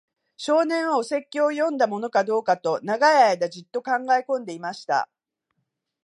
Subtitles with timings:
[0.35, 5.07] 少年は、お説教を読んだものかどうかと、長い間じっと考えこんでいました。